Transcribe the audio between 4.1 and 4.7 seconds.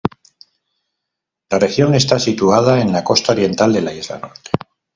Norte.